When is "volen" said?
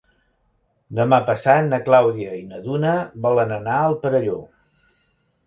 3.27-3.55